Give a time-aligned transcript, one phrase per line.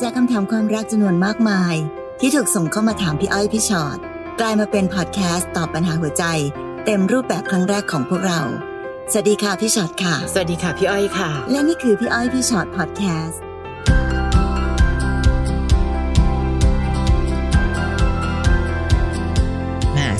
[0.00, 1.74] จากคำถามความรักจำนวนมากมาย
[2.20, 3.98] ที่ถูกส่งเข้ามาถามพี่อ้อยพี่ชอ็อต
[4.40, 6.24] กลายมาเป็นพอดแคสต์ตอบปัญหาหัวใจ
[6.84, 8.40] เต็มรูปแบบครั้งแรกของพวกเรา
[9.12, 13.42] สวัสดีค่ะพี่ชอ็อตค่ะ สวัสดีค่ะพี่อ้อยค่ะ และนี่คือพี่อ้อยพี่ชอ็อตพอดแคสต์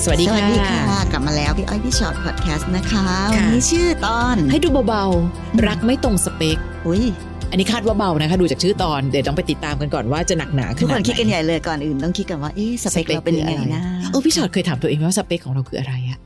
[0.03, 6.57] สวัสดีค่ะสวัสดีค่ะ กลับมาแล้วพี่อ้อยพี่ชอ็อตพอดแคสต์นะคะ วันนี้ชื่อตอน ให้ดูเบาๆ รักไม่ตรงสเปค
[6.87, 7.03] อุ้ย
[7.51, 13.81] อันนี้คาดว่าเบานะคะดูจากชื่อตอนเดี๋ยวต้องไปติดตามกันก่อนว่าจะหนักหนาทุกคนาดไหคิดกันใหญ่เลยก่อนอื่นต้องคิดกันว่าเอ๊ะสเปคเราเป็นยังไงนะ
[14.11, 16.19] เออพี่ชอตเคยถามตัวเองไหมว่าสเปคของเราคืออะไรอะ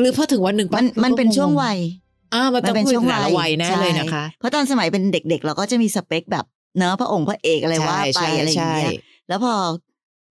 [0.00, 1.78] หรือพอถึงวันหนึ่งมันมันเป็นช่วงวัย
[2.34, 6.44] อ่ามันมันเป็นช่วงวัยวัยแน่เลยนะคะใช่เพราะตอนสมัยเป็นเด็ก ๆ เราก็จะมีสเปคแบบ
[6.78, 8.92] เนอะพระองค์พระเอกอะไรว่าไปใช่อะไรอย่างใช่เงี้ย
[9.28, 9.52] แล้วพอ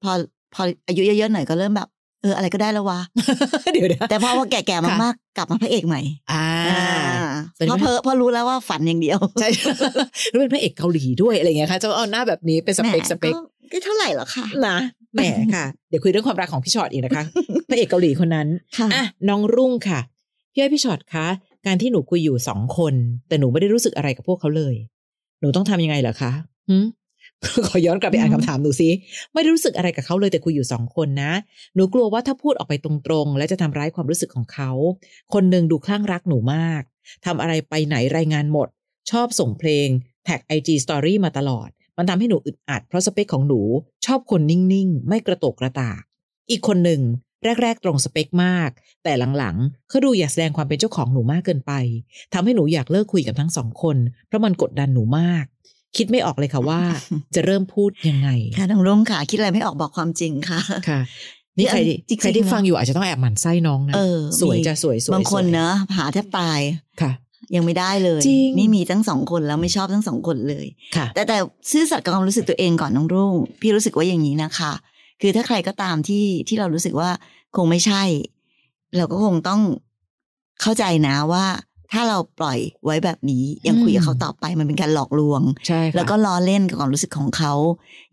[0.04, 0.12] พอ
[0.54, 1.90] พออายุเยอะๆหน่อยก็เริ่มแบบ
[2.22, 3.00] เอออะไรก็ได้แล้ววะ
[3.74, 6.02] เดี๋ยวนะแต่พอว่าแก่ๆค่ะมากๆกลับมาพระเอกใหม่
[6.32, 6.46] อ่า
[7.58, 9.48] เป็นเพราะไหมเพอเพราะรู้แล้วว่าฝันอย่างเดียวใช่
[10.30, 13.34] แล้วเป็นพระเอกเกาหลีด้วยอะไรอย่างเงี้ยค่ะจะเอาหน้าแบบนี้เป็นสเปคแหมสเปค
[13.72, 14.78] ก็เท่าไหร่หรอคะนะ
[15.14, 15.22] แหม
[15.56, 17.24] ค่ะ เดี๋ยวคุยเรื่องความรักของพี่ชอตอีกนะคะ
[17.70, 18.48] พระเอกเกาหลีคนนั้น
[18.78, 20.00] ค่ะอะน้องรุ่งค่ะ
[20.54, 21.26] พี่อ้อยพี่ชอตคะ
[21.66, 22.94] การที่หนูคุยอยู่สองคน
[23.28, 24.76] แต่หนูไม่ได้รู้สึกอะไรกับพวกเขาเลย
[25.42, 26.32] หนูต้องทำยังไงเหรอคะ
[26.70, 26.86] หืม
[27.68, 28.90] ขอย้อนกลับไปอ่านคำถามหนูสิ
[29.34, 31.32] ไม่ได้รู้สึกอะไรกับเขาเลยแต่คุยอยู่สองคนนะ
[31.76, 32.92] หนูกลัวว่าถ้าพูดออกไปตร
[33.24, 34.72] งๆ และจะทำร้ายความรู้สึกของเขา
[35.34, 36.82] คนหนึ่งดูคลั่งรักหนูมาก
[37.26, 38.68] ทำอะไรไปไหนรายงานหมด
[39.12, 39.88] ชอบส่งเพลง
[40.26, 43.62] แท็กไอจีสตอรี่มาตลอด มันทำให้หนูอึดอัดเพราะสเปคของหนู
[44.06, 46.02] ชอบคนนิ่งๆ ไม่กระโตกกระตาก
[46.50, 47.02] อีกคนหนึ่ง
[47.62, 48.70] แรก ๆ ตรงสเปคมาก
[49.04, 51.74] แต่หลังๆเขาดูอยากแสดงความเป็นเจ้าของหนูมากเกินไป
[52.34, 55.46] ทำให้หนูอยากเลิกคุยกับทั้งสองคน เพราะมันกดดันหนูมาก
[55.98, 56.80] คิดไม่ออกเลยค่ะว่า
[57.36, 60.60] จะเริ่มพูดยังไง ค่ะน้องรุ่งค่ะ คิดอะไรไม่ออกบอกความจริงค่ะ
[60.90, 61.00] ค่ะ
[61.58, 66.60] นี่ใครที่จริงๆใครที่ฟังอยู่อาจจะต้องแอบหมั่นไส้น้องนะเออสวยมีจะสวยสวยบางคนสวยเนอะหาแทบตาย
[67.02, 67.12] ค่ะ
[67.56, 70.66] ยังไม่ได้เลยจริงนี่มีทั้งสองคนแล้วไม่ชอบทั้งสองคนเลย
[70.96, 71.38] ค่ะ แต่แต่
[71.72, 74.72] ซื่อสัตย์กับความรู้สึกตัวเองก่อนน้องรุ่ง พี่รู้สึกว่าอย่างนี้นะคะ
[75.22, 77.10] คือถ้าใครก็ตามที่ที่เรารู้สึกว่า
[77.56, 78.04] คงไม่ใช่
[78.98, 79.62] เราก็คงต้อง
[80.62, 81.46] เข้าใจนะว่า
[81.94, 87.54] ถ้าเราปล่อยไว้แบบนี้ยังคุยกับเขาต่อไปมันเป็นการหลอกลวงใช่ค่ะแล้วก็ล้อเล่นกับความรู้สึกของเขา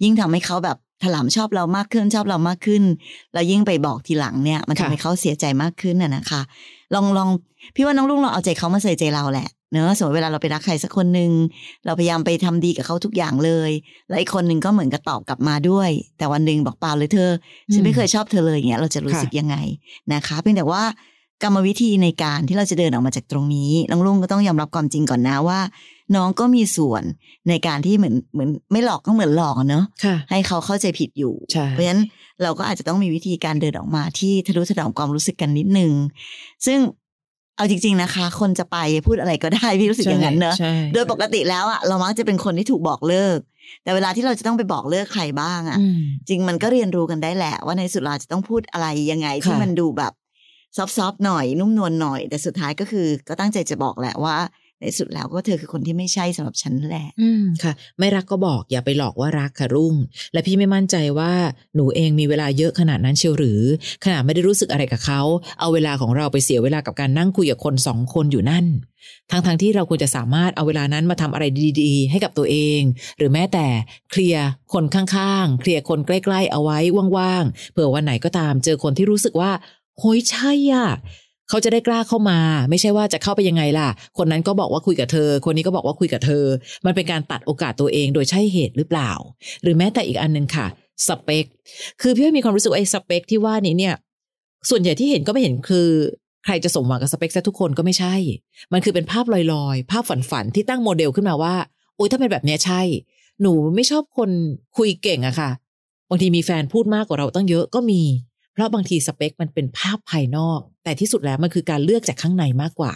[0.02, 2.82] ยิ่งทำให้เขาแบบถลำชอบเรามากขึ้นชอบเรามากขึ้น
[3.32, 6.40] แล้วยิ่งไปบอกทีหลังเนี่ย มันทำค่ะให้เขาเสียใจมากขึ้นน่ะนะคะ
[6.94, 7.28] ลองลอง
[7.74, 11.30] พี่ว่าน้องลุงลองเอาใจเขามาใส่ใจเราแหละเนอะสมมติเวลาเราไปรักใครสักคนหนึ่ง
[11.86, 13.70] เราพยายามไปทำดีกับเขาทุกอย่างเลย
[14.08, 17.30] แล้วอีกคนหนึ่งก็เหมือนกับตอบกลับมาด้วย แต่วันหนึ่งบอกเปล่าเลยเธอ
[17.72, 19.56] ฉันไม่เคยชอบเธอเลยอย่างเงี้ยเราจะรู้สึกยังไง
[20.12, 20.82] นะคะ เพียงแต่ว่า
[21.42, 25.60] กรรมวิธีในการที่เราจะเดินออกมาจากตรงนี้น้องลุงก็ต้องยอมรับความจริงก่อนนะว่า
[26.16, 27.02] น้องก็มีส่วน
[27.48, 32.02] ในการที่เหมือนเหมือนไม่หลอกก็เหมือนหลอกอะเนอะค่ะให้เขาเข้าใจผิดอยู่ใช่เพราะฉะนั้น
[32.42, 35.92] เราก็อาจจะต้องมีวิธีการเดินออกมาที่ทะนุถนอมความรู้สึกกันนิดนึง
[36.66, 36.78] ซึ่ง
[37.56, 38.76] เอาจริง ๆนะคะ คนจะไป
[39.06, 43.38] พูดอะไรก็ได้พี่รู้สึกอย่างนั้นเนอะใช่โดยปกติแล้วอะเรามักจะเป็นคนที่ถูกบอกเลิก
[43.82, 45.98] แต่เวลาที่เราจะต้องไปบอกเลิกใครบ้างอะอืม
[46.28, 50.12] จริงมันก็เรียนรู้กันได้แหละว่าในสุดเราจะต้องพูดอะไรยังไงที่ค่ะมันดูแบบ
[50.76, 54.36] ซอฟๆหน่อยนุ่มนวลหน่อย แต่สุดท้ายก็คือ ก็ตั้งใจจะบอกแหละว่า
[54.80, 59.94] ในสุดแล้วก็เธอคือคนที่ไม่ใช่สำหรับฉันแหละอืมค่ะ ไม่รักก็บอกอย่าไปหลอกว่ารักค่ะรุ่ง
[60.32, 61.32] และพี่ไม่มั่นใจว่า
[61.74, 63.60] หนูเองมีเวลาเยอะขนาดนั้นเชียวหรือ
[64.04, 65.20] ขนาดไม่ได้รู้สึกอะไรกับเขา
[65.60, 68.66] เอาเวลาของเราไปเสียเวลากับการนั่งคุยกับคนสองคนอยู่นั่น
[69.30, 71.44] ทั้งๆที่เราควรจะสามารถเอาเวลานั้นมาทำอะไร
[71.80, 72.80] ดีๆ ให้กับตัวเอง
[73.18, 73.66] หรือแม้แต่
[74.10, 76.78] เคลียร์คนข้างๆ เคลียร์คนใกล้ ๆ เอาไว้
[77.16, 79.50] ว่างๆเผื่อวันไหนก็ตาม เจอคนที่รู้สึกว่า
[79.98, 80.88] โหยใช่อะ
[81.48, 82.38] เขาจะได้กล้าเข้ามา
[82.70, 86.44] ไม่ใช่ว่าจะเข้าไปยังไงล่ะ คนนั้นก็บอกว่าคุยกับเธอ คนนี้ก็บอกว่าคุยกับเธอ
[86.86, 89.12] มันเป็นการตัดโอกาสตัวเองโดยใช่เหตุหรือเปล่า
[89.62, 90.66] หรือแม้แต่อีกอันหนึ่งค่ะ
[91.08, 91.44] สเปค
[92.00, 93.94] คือพี่ว่ามีความรู้สึกไอ้สเปคที่ว่านี้เนี่ย
[94.70, 95.88] ส่วนใหญ่ที่เห็นก็ไม่เห็นคือ
[96.44, 98.14] ใครจะสมหวังกับสเปคซะทุกคนก็ไม่ใช่
[98.72, 101.54] มันคือเป็นภาพลอยๆ ภาพฝันๆที่ตั้งโมเดลขึ้นมาว่า
[101.96, 102.80] โอ๊ยถ้าเป็นแบบนี้ใช่
[103.42, 104.30] หนูไม่ชอบคน
[104.76, 105.50] คุยเก่งอะค่ะ
[106.10, 108.02] บางทีมีแฟนพูดมากกว่าเราตั้งเยอะก็มี
[108.56, 112.94] เพราะบางทีสเปคมันเป็นภาพภายนอก แต่ที่สุดแล้วมันคือการเลือกจากข้างในมากกว่า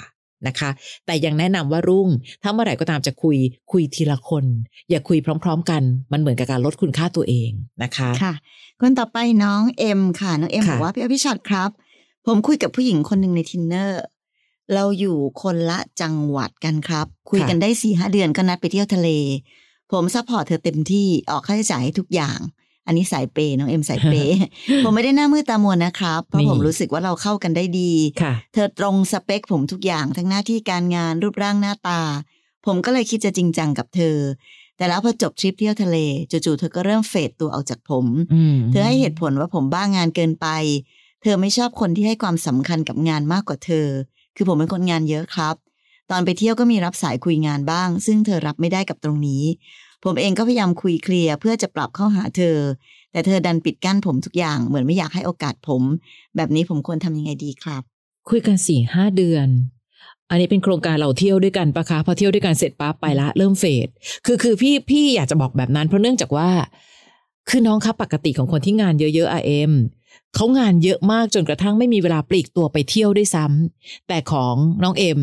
[0.48, 0.71] นะคะ
[1.06, 2.09] แต่ยังแนะนำว่ารุ่ง
[2.43, 3.37] ถ้าเมื่อไหร่ก็ตามจะคุย
[3.72, 4.44] คุยทีละคน
[4.91, 5.82] อย่าคุยพร้อม ๆ กัน
[6.12, 7.51] มันเหมือนกับการลดคุณค่าตัวเอง
[7.83, 8.34] นะคะค่ะ
[8.80, 11.71] คนต่อไปน้องเอ็มค่ะน้องเอ็มค่ะบอกว่าพี่อภิชาติครับ
[12.27, 14.03] ผมคุยกับผู้หญิงคนหนึ่งใน Tinder
[14.74, 19.09] เราอยู่คนละจังหวัดกันครับ คุยกันได้สี่ห้าเดือนก็นัดไปเที่ยวทะเล
[19.92, 22.39] ผม support เธอเต็มที่ออกค่าใช้จ่ายให้ทุกอย่าง
[22.91, 24.39] อันนี้สายเปย์น้องเอ็มสายเปย์
[24.84, 27.92] ผมไม่ได้หน้ามืดตามัวนะครับ เพราะนี่ผมรู้สึกว่าเราเข้ากันได้ดี
[28.22, 32.01] ค่ะเธอตรงสเปคผมทุกอย่างทั้งหน้าที่การงานรูปร่างหน้าตา
[32.66, 34.16] ผมก็เลยคิดจะจริงจังกับเธอ
[34.77, 35.97] แต่แล้วพอจบทริปเที่ยวทะเล
[36.31, 40.47] จู่ๆเธอก็เริ่ม fade ตัวออกจากผมอืมเธอให้เหตุผลว่าผมบ้างงานเกินไป
[41.22, 43.86] เธอไม่ชอบคนที่ให้ความสำคัญกับงานมากกว่าเธอ
[44.36, 45.57] คือผมเป็นคนงานเยอะครับ
[46.10, 49.43] ตอนไปเที่ยวก็มีรับสายคุยงานบ้าง ซึ่งเธอรับไม่ได้กับตรงนี้
[50.04, 52.56] ผมเองก็พยายามคุยเคลียร์เพื่อจะปรับเข้าหาเธอ
[53.12, 55.82] แต่เธอดันปิดกั้นผมทุกอย่างเหมือนไม่อยากให้โอกาสผม
[56.36, 57.82] แบบนี้ผมควรทำยังไงดีครับ
[58.28, 59.48] คุยกันสี่ห้าเดือน
[60.30, 63.88] อันนี้เป็นโครงการเราเที่ยวด้วยกันปะคะพอเที่ยวด้วยกันเสร็จปั๊บไปละเริ่มเฟด
[64.26, 66.50] คือคือพี่พี่อยากจะบอกแบบนั้น เพราะเนื่องจากว่า
[67.48, 69.72] คือน้องครับปกติของคนที่งานเยอะๆอะเอ็ม
[70.34, 75.20] เขางานเยอะมากจนกระทั่งไม่มีเวลาปลีกตัวไปเที่ยวด้วยซ้ำแต่ของน้องเอ็ม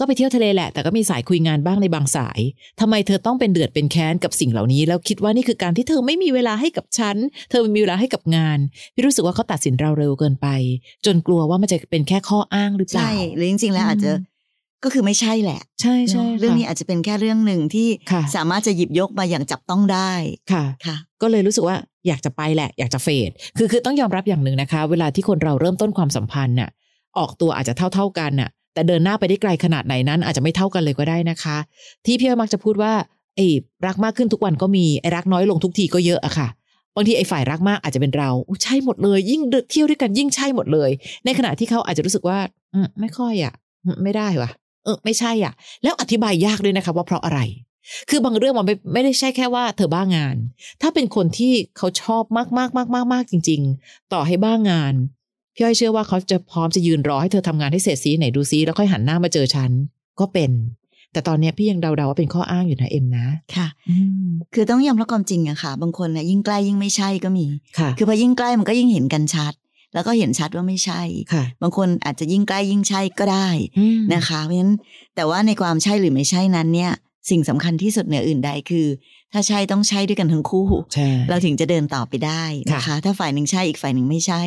[0.00, 2.40] ก็ไปเที่ยวทะเลแหละ แต่ก็มีสายคุยงานบ้างในบางสาย
[2.80, 7.16] ทำไมเธอต้องเป็นเดือดเป็นแค้นกับสิ่งเหล่านี้ แล้วคิดว่านี่คือการที่เธอไม่มีเวลาให้กับฉัน
[7.50, 8.58] เธอไม่มีเวลาให้กับงาน
[8.94, 10.48] พี่รู้สึกว่าเขาตัดสินเราเร็วเกินไป
[11.06, 14.28] จนกลัวว่ามันจะเป็นแค่ข้ออ้างหรือเปล่า ใช่หรือจริงๆแล้วอาจจะอืม
[14.84, 20.12] ก็คือไม่ใช่แหละ ใช่ใช่เนอะเรื่องนี้อาจจะเป็นแค่เรื่องหนึ่งที่ค่ะสามารถจะหยิบยกมาอย่างจับต้องได้
[20.52, 21.76] ค่ะค่ะ ก็เลยรู้สึกว่า
[22.06, 26.70] อยากจะไปแหละ อยากจะเฟดคือคือต้องยอมรับอย่างหนึ่งนะคะ เวลาที่คนเราเริ่มต้นความสัมพันธ์น่ะ
[27.18, 31.56] ออกตัวอาจจะเท่าเท่าๆกันน่ะ แต่เดินหน้าไปได้ไกลขนาดไหนนั้นอาจจะไม่เท่ากันเลยก็ได้นะคะ
[32.06, 32.92] ที่พี่อ้อยมักจะพูดว่า
[33.36, 33.46] ไอ้
[33.86, 36.48] รักมากขึ้นทุกวันก็มีไอ้รักน้อยลงทุกทีก็เยอะอะค่ะ
[36.94, 38.30] บางทีไอ้ฝ่ายรักมากอาจจะเป็นเรา
[38.62, 39.40] ใช่หมดเลย ยิ่ง
[39.70, 40.90] เที่ยวด้วยกันยิ่งใช่หมดเลย
[41.24, 42.38] ในขณะที่เขาอาจจะรู้สึกว่า
[42.74, 43.54] อืไม่ค่อยอะ
[44.02, 44.50] ไม่ได้วะ
[44.84, 45.52] เออไม่ใช่อะ
[45.82, 47.40] แล้วอธิบายยากด้วยนะคะว่าเพราะอะไร
[48.10, 50.36] คือบางเรื่องมันไม่ไม่ได้ใช่แค่ว่าเธอบ้างาน
[50.82, 54.94] ถ้าเป็นคนที่เขาชอบมากมากมากมากมากจริง ๆ ต่อให้บ้างาน
[55.54, 59.70] พี่อ้อยเชื่อว่าเขาจะพร้อมจะยืนรอให้เธอทำงานให้เสร็จซีไหนดูซีแล้วค่อยหันหน้ามาเจอฉัน
[60.20, 60.50] ก็เป็น
[61.12, 63.26] แต่ตอนเนี้ยพี่ยังเดาๆว่าเป็นข้ออ้างอยู่นะเอ็มนะ
[63.56, 67.46] ค่ะอืมคือต้องยอมรับความจริงอะค่ะ บางคนนะยิ่งใกล้ยิ่งไม่ใช่ก็มี
[67.78, 69.52] ค่ะ คือพอยิ่งใกล้มันก็ยิ่งเห็นกันชัด
[69.94, 71.02] แล้วก็เห็นชัดว่าไม่ใช่
[71.32, 73.48] ค่ะ บางคนอาจจะยิ่งใกล้ยิ่งใช่ก็ได้
[73.78, 74.74] อืมนะคะ เพราะฉะนั้น
[75.14, 76.92] แต่ว่าในความใช่หรือไม่ใช่นั้นเนี่ย
[77.28, 78.86] สิ่งสำคัญที่สุดเหนืออื่นใดคือ
[79.32, 84.42] ถ้าใช่ต้องใช่ด้วยกันทั้งคู่ใช่เราถึงจะเดินต่อไปได้นะค่ะคะ ถ้าฝ่ายหนึ่งใช่อีกฝ่ายหนึ่งไม่ใช่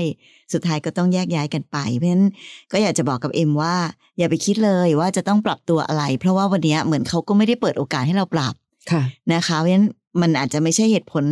[0.53, 2.25] สุดท้ายก็ต้องแยกย้ายกันไป เพราะฉะนั้น
[2.71, 3.75] ก็อยากจะบอกกับเอ็มว่า
[4.17, 8.53] อย่าไปคิดเลยว่าจะต้องปรับตัวอะไร เพราะว่าวันเนี้ยเหมือนเขาก็ไม่ได้เปิดโอกาสให้เราปรับ
[8.91, 9.03] ค่ะ
[9.33, 9.87] นะคะเพราะฉะนั้น
[10.21, 11.23] มันอาจจะไม่ใช่เหตุผล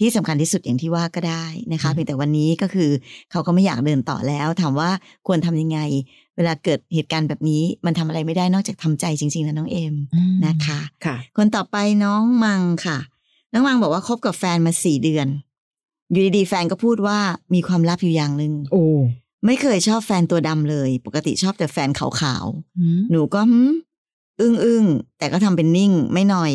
[0.00, 2.90] ที่สำคัญที่สุดอย่างที่ว่าก็ได้นะคะอืมเพียงแต่วันนี้ก็คือ
[3.30, 4.90] เขาก็ไม่อยากเดินต่อแล้ว ถามว่า
[5.26, 5.78] ควรทำยังไง
[6.36, 12.98] เวลาเกิดเหตุการณ์แบบนี้มันทำอะไรไม่ได้นอกจากทำใจจริงๆนะน้องเอ็มอืมนะคะค่ะ คนต่อไปน้องมังค่ะ
[13.52, 15.26] น้องมังบอกว่าคบกับแฟนมาสี่เดือน
[16.10, 17.18] อยู่ดีๆแฟนก็พูดว่า
[17.54, 18.84] มีความลับอยู่อย่างหนึ่งโอ้
[19.46, 23.62] ไม่เคยชอบแฟนตัวดำเลย ปกติชอบแต่แฟนขาวๆอืมหนูก็หึ
[24.40, 26.52] อึ้งอึ้งๆแต่ก็ทำเป็นนิ่งไม่หน่อย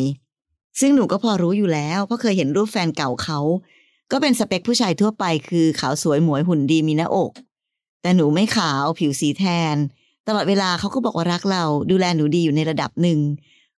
[0.79, 3.39] ซึ่งหนูก็พอรู้อยู่แล้วเพราะเคยเห็นรูปแฟนเก่าเขา
[4.11, 7.31] ก็เป็นสเปคผู้ชายทั่วไปคือขาวสวยหมวยหุ่นดีมีหน้าอก
[8.01, 9.75] แต่หนูไม่ขาวผิวสีแทน
[10.27, 13.19] ตลอดเวลาเขาก็บอกว่ารักเรา ดูแลหนูดีอยู่ในระดับหนึ่ง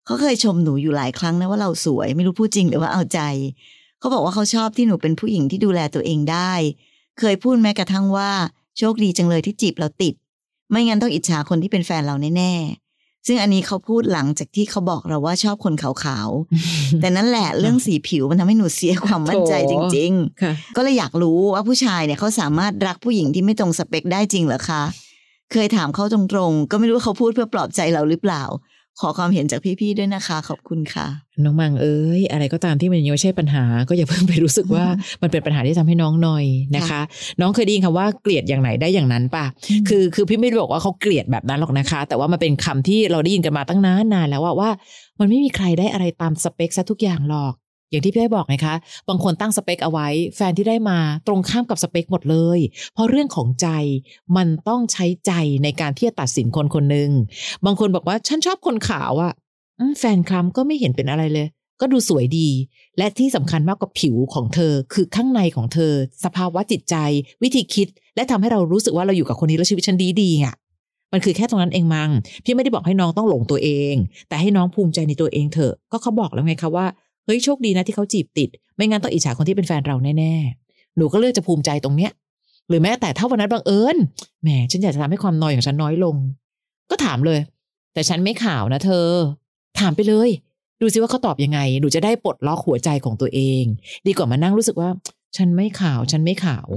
[0.05, 3.19] เขาเคยชมหนูอยู่หลายครั้งนะว่าเราสวย ไม่รู้พูดจริงหรือว่าเอาใจ
[3.99, 6.51] เขาบอกว่าเขาชอบที่หนูเป็นผู้หญิงที่ดูแลตัวเองได้
[7.19, 8.31] เคยพูดแม้กระทั่งว่า
[8.77, 10.13] โชคดีจังเลยที่จีบเราติด
[10.69, 12.88] ไม่งั้นต้องอิจฉาคนที่เป็นแฟนเราแน่ๆ
[13.27, 20.11] ซึ่งอันนี้เขาพูดหลังจากที่เขาบอกเราว่าชอบคนขาวๆ แต่นั่นแหละเรื่องสีผิวมันทำให้หนูเสียความมั่นใจจริง
[20.41, 24.83] ค่ะๆก็เลยอยากรู้ว่าผู้ชายเนี่ยเขาสามารถรักผู้หญิงที่ไม่ตรงสเปคได้จริงเหรอคะ
[25.51, 26.19] เคยถามเขาตร
[26.49, 28.43] งๆ ก็ไม่รู้ว่าเขาพูดเพื่อปลอบใจเราหรือเปล่า
[29.01, 31.07] ขอความเห็นจากพี่ๆด้วยนะคะ ขอบคุณค่ะ
[31.43, 34.85] น้องมังเอ้ยอะไรก็ตามที่มันยังไม่ใช่ปัญหา ก็อย่าเพิ่งไปรู้สึกว่า
[35.21, 37.01] มันเป็นปัญหาที่ทำให้น้องหน่อยนะคะ
[37.41, 39.45] น้องเคยได้ยินคำว่าเกลียดอย่างไหนได้อย่างนั้นป่ะ
[39.89, 44.69] คือคือพี่ไม่ได้บอกว่าเขาเกลียดแบบนั้นหรอกนะคะ แต่ว่ามันเป็นคำที่เราได้ยินกันมาตั้งนานนานแล้วว่าว่า
[45.19, 47.53] มันไม่มีใครได้อะไรตามสเปคซะทุกอย่างหรอก
[47.89, 48.75] อย่างที่พี่ให้บอกไงคะ
[49.09, 52.59] บางคนตั้งสเปคเอาไว้ แฟนที่ได้มาตรงข้ามกับสเปคหมดเลย
[52.93, 53.67] เพราะเรื่องของใจ
[54.37, 55.31] มันต้องใช้ใจ
[55.63, 57.09] ในการที่จะตัดสินคนคนหนึ่ง
[57.65, 59.33] บางคนบอกว่าฉันชอบคนขาวอะ
[59.99, 61.47] แฟนคล้ำก็ไม่เห็นเป็นอะไรเลย
[61.81, 62.49] ก็ดูสวยดี
[62.97, 65.93] และที่สำคัญมากกว่าผิวของเธอ คือข้างในของเธอ
[66.23, 66.95] สภาวะจิตใจ
[67.43, 70.55] วิธีคิด และทำให้เรารู้สึกว่าเราอยู่กับคนนี้แล้วชีวิตฉันดีดีๆอะ
[71.13, 72.09] มันคือแค่ตรงนั้นเองมัง
[72.43, 73.93] พี่ไม่ได้บอกให้น้องต้องหลงตัวเอง
[74.29, 76.85] แต่ให้น้องภูมิใจในตัวเองเถอะก็เขาบอกแล้วไงคะว่า
[77.29, 82.11] เฮ้ยโชคดีนะที่เขาจีบติด ไม่งั้นต้องอิจฉาคนที่เป็นแฟนเราแน่ๆ หนูก็เลือกจะภูมิใจตรงเนี้ย
[82.69, 83.97] หรือแม้แต่ถ้าวันนั้นบังเอิญ
[84.41, 86.15] แหมฉันอยากจะทำให้ความนอยของฉันน้อยลง
[86.89, 87.39] ก็ถามเลย
[87.93, 89.07] แต่ฉันไม่ข่าวนะ เธอ
[89.79, 90.29] ถามไปเลย
[90.81, 93.63] ดูซิว่าเขาตอบยังไง หนูจะได้ปลดล็อกหัวใจของตัวเอง
[94.07, 94.89] ดีกว่ามานั่งรู้สึกว่า
[95.37, 96.67] ฉันไม่ขาวฉันไม่ขาว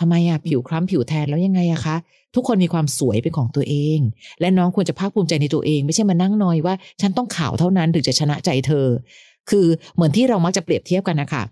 [0.00, 1.96] ทำไมอะผิวคล้ำผิวแทนแล้วยังไงอะคะ
[2.34, 3.98] ทุกคนมีความสวยเป็นของตัวเอง
[4.40, 8.86] และน้องควรจะภาคภูมิใจในตัวเอง ไม่ใช่มานั่งนอยว่า ฉันต้องขาวเท่านั้นถึงจะชนะใจเธอ
[9.50, 11.42] คือเหมือนที่เรามักจะเปรียบเทียบกันนะคะ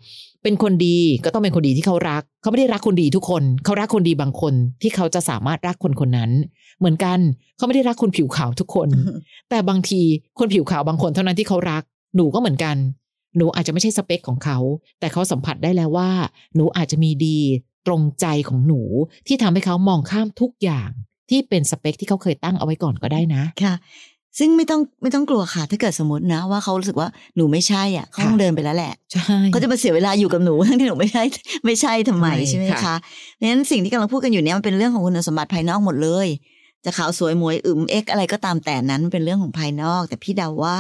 [0.43, 6.31] เป็นคนดีก็ต้องเป็นคนดีที่เขารัก เขาไม่ได้รักคนดีทุกคน เขารักคนดีบางคนที่เขาจะสามารถรักคนคนนั้น
[6.79, 7.19] เหมือนกัน
[7.57, 8.89] เขาไม่ได้รักคนผิวขาวทุกคน
[9.51, 10.01] แต่บางที
[10.39, 11.83] คนผิวขาวบางคนเท่านั้นที่เขารัก
[12.17, 12.77] หนูก็เหมือนกัน
[13.37, 14.59] หนูอาจจะไม่ใช่สเปคของเขา
[15.01, 16.11] แต่เขาสัมผัสได้แล้วว่า
[16.55, 17.39] หนูอาจจะมีดี
[17.87, 18.81] ตรงใจของหนู
[19.27, 20.91] ที่ทำให้เขามองข้ามทุกอย่าง
[21.31, 23.75] ที่เป็นสเปคที่เขาเคยตั้งเอาไว้ก่อนก็ได้นะค่ะ
[24.39, 31.23] ซึ่งไม่ต้องไม่ต้องกลัวค่ะ ถ้าเกิดสมมตินะ ว่าเขารู้สึกว่าหนูไม่ใช่อะเขาต้องเดินไปแล้วแหละใช่เขาจะมาเสียเวลาอยู่กับหนูทั้งที่หนูไม่ใช่
[31.65, 32.97] ไม่ใช่ทำไมใช่ใช่ไหมค่ะคะ
[33.37, 36.29] เพราะฉะนั้นสิ่งที่กำลังพูดกันอยู่เนี้ยมันเป็นเรื่องของคุณสมบัติภายนอกหมดเลย
[36.85, 40.79] จะขาวสวยมวยอึมเอ็กอะไรก็ตามแต่นั้นมันเป็นเรื่องของภายนอก แต่พี่เดาว่า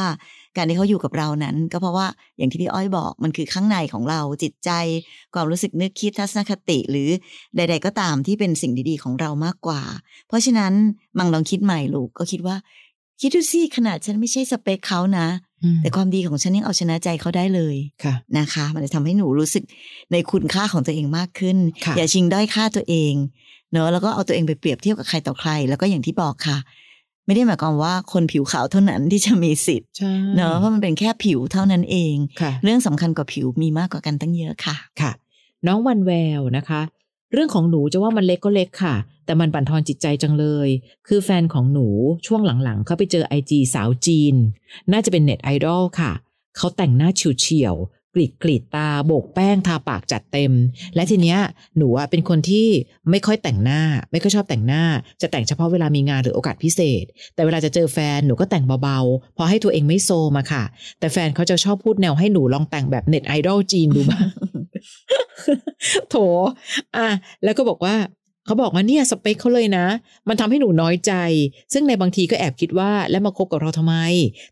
[0.56, 2.06] การที่เขาอยู่กับเรานั้น ก็เพราะว่า
[2.38, 4.70] อย่างที่พี่อ้อยบอกมันคือข้างในของเราจิตใจ
[5.34, 7.08] ความรู้สึกนึกคิดทัศนคติหรือ
[7.56, 9.82] ใด ๆ ก็ตามที่เป็นสิ่งดีๆ ของเรามากกว่า
[10.28, 10.72] เพราะฉะนั้น
[11.18, 12.56] มังลองคิดใหม่ลูกก็คิดว่า
[13.20, 15.26] คิดดูสิขนาดฉันไม่ใช่สเปคเขานะ
[15.62, 19.64] อืมแต่ความดีของฉันยังเอาชนะใจเขาได้เลยค่ะนะคะ มันจะทำให้หนูรู้สึก
[20.12, 23.14] ในคุณค่าของตัวเองมากขึ้นค่ะอย่าชิงด้อยค่าตัวเอง
[23.72, 26.58] เนอะแล้วก็เอาตัวเองไปเปรียบเทียบกับใครต่อใคร แล้วก็อย่างที่บอกค่ะ
[27.26, 35.12] ไม่ได้หมายความว่าคนผิวขาวเท่านั้นที่จะมีสิทธิ์ใช่เนอะเพราะมันเป็นแค่ผิวเท่านั้นเองค่ะเรื่องสำคัญกว่าผิวมีมากกว่ากันตั้งเยอะค่ะค่ะ
[35.66, 36.80] น้องวันแววนะคะ
[37.32, 40.68] เรื่องของหนูจะว่ามันเล็กก็เล็กค่ะ แต่มันบั่นทอนจิตใจจังเลย
[41.08, 41.88] คือแฟนของหนู
[42.26, 44.34] ช่วงหลังๆเขาไปเจอไอจีสาวจีน
[44.92, 46.12] น่าจะเป็นเน็ตไอดอลค่ะ
[46.56, 47.76] เขาแต่งหน้าเฉี่ยว
[48.14, 50.52] กรีดกรีดตาโบกแป้งทาปากจัดเต็ม
[50.94, 51.38] และทีเนี้ย
[51.76, 52.66] หนูอะเป็นคนที่
[53.10, 53.82] ไม่ค่อยแต่งหน้า
[54.12, 54.84] ไม่ค่อยชอบแต่งหน้า
[55.20, 57.04] จะแต่งเฉพาะเวลามีงานหรือโอกาสพิเศษ
[57.34, 60.64] แต่เวลาจะเจอแฟนหนูก็แต่งเบาๆพอให้ตัวเองไม่โทรมอะค่ะ
[60.98, 64.26] แต่แฟนเขาจะชอบพูดแนวให้หนูลองแต่งแบบเน็ตไอดอลจีนดูบ้าง
[66.10, 66.16] โถ
[66.96, 67.08] อะ
[67.44, 67.96] แล้วก็บอกว่า
[68.48, 69.86] เขาบอกว่าเนี่ยสเปคเขาเลยนะ
[70.28, 71.12] มันทำให้หนูน้อยใจ
[71.72, 73.94] ซึ่งในบางทีก็แอบคิดว่าแล้วมาคบกับเราทำไม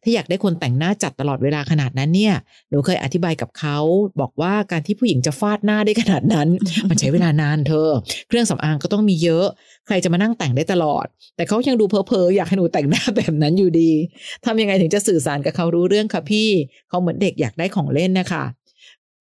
[0.02, 2.34] ถ้าอยากได้คนแต่งหน้าจัดตลอดเวลาขนาดนั้นเนี่ย
[2.70, 3.78] หนูเคยอธิบายกับเขา
[4.20, 6.48] บอกว่าการที่ผู้หญิงจะฟาดหน้าได้ขนาดนั้น
[6.88, 7.88] มันใช้เวลานานเธอ
[8.28, 9.46] เครื่องสำอางก็ต้องมีเยอะ
[9.86, 13.92] ใครจะมานั่งแต่งได้ตลอด แต่เขายังดูเพ้อๆอยากให้หนูแต่งหน้าแบบนั้นอยู่ดี
[14.44, 16.50] ทำยังไงถึงจะสื่อสารกับเขารู้เรื่องคะพี่
[16.88, 18.44] เขาเหมือนเด็กอยากได้ของเล่นนะคะ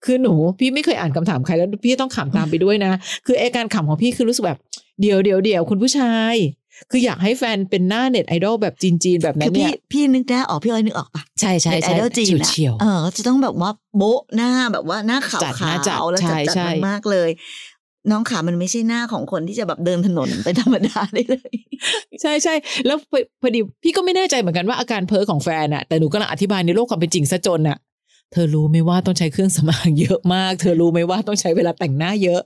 [0.06, 2.92] คือหนูพี่ไม่เคยอ่านคำถามใครแล้วพี่ต้องขำตามไปด้วยนะ
[3.26, 4.60] คือไอการขำของพี่คือรู้สึกแบบ
[5.02, 6.36] เดี๋ยวเดี๋ยวเดี๋ยวคุณผู้ชาย
[6.92, 17.30] คืออยากให้แฟนเป็นหน้าเน็ตไอดอลแบบจีนๆแบบนั้คืนอพี่เนี่ยพี่นึกได้ออกพี่อ้อยนึกออกปะใช่ใช่ไอใช่ดอลจีนอะเฉียวเออจะต้องแบบว่าโบ๊ะหน้าแบบว่าหน้าขาวจัดขาหน้าจัดวแล้วใช่จัดใช่จัดมากๆเลย
[18.12, 22.54] น้องขามันไม่ใช่หน้าของคนที่จะแบบเดินถนนไปธรรมดาได้เลยๆใช่ใช่
[22.86, 27.78] แล้วพอพอดีพี่ก็ไม่แน่ใจเหมือนกันว่าอาการเพ้อของแฟนอะแต่หนูกำลังอธิบายในโลกความเป็นจริงซะจนอะ
[28.32, 32.42] เธอรู้ไหมว่าต้องใช้เครื่องสำอางเยอะมาก เธอรู้ไหมว่าต้องใช้เวลาแต่งหน้าเยอะ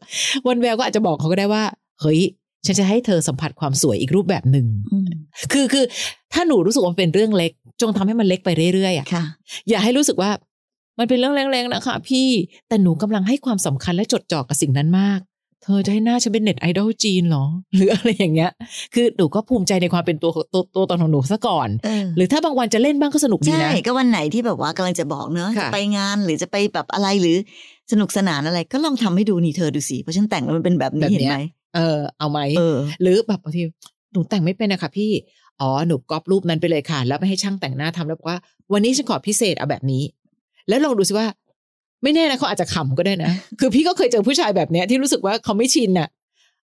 [0.48, 1.64] วันแววก็อาจจะบอกเขาก็ได้ว่า
[2.02, 2.20] เฮ้ย
[2.66, 4.66] ฉันจะให้เธอสัมผัสความสวยอีกรูปแบบหนึ่ง
[5.52, 5.86] คือคือ
[6.34, 9.24] ถ้าหนูรู้สึกว่ามันเป็นเรื่องเล็ก จงทำให้มันเล็กไปเรื่อยๆอะค่ะ
[9.70, 10.32] อย่าให้รู้สึกว่า
[11.00, 12.28] มันเป็นเรื่องเล็กๆนะคะพี่
[12.68, 15.20] แต่หนูกำลังให้ความสำคัญและจดจ่อกับสิ่งนั้นมาก
[15.63, 18.51] เธอจะให้หน้าฉันเป็นเน็ตไอดอลจีนเหรอ หรืออะไรอย่างเงี้ย
[18.94, 27.36] คือหนูก็ภูมิใจในความเป็นตัวตัวตัวตนของหนูซะก่อนเออหรือถ้าบางวันจะเล่นบ้างก็สนุกดีใช่นะก็วันไหนที่แบบว่ากำลังจะบอกเนอะค่ะจะไปงานหรือจะไปแบบอะไรหรือ
[27.92, 31.38] สนุกสนานอะไรก็ลองทำให้ดูนี่เธอดูสิ เพราะฉันแต่งแล้วมันเป็นแบบนี้เห็นไหม
[31.75, 33.62] เออเอาไหมเออหรือแบบบางที
[34.13, 35.12] หนูแต่งไม่เป็นนะคะพี่
[35.62, 38.39] อ๋อหนูก๊อปรูปนั้นไปเลยค่ะ แล้วไปให้ช่างแต่งหน้าทำแล้วบอกว่า
[38.74, 40.04] วันนี้ฉันขอพิเศษเอาแบบนี้
[40.68, 41.28] แล้วลองดูสิว่า
[42.03, 46.10] ไม่แน่นะเขาอาจจะขำก็ได้นะ คือพี่ก็เคยเจอผู้ชายแบบเนี้ยที่รู้สึกว่าเขาไม่ชินอะ